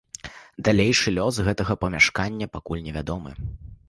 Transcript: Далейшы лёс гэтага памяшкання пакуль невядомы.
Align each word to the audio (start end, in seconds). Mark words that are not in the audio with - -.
Далейшы 0.69 1.07
лёс 1.17 1.35
гэтага 1.47 1.73
памяшкання 1.85 2.45
пакуль 2.57 2.81
невядомы. 2.87 3.35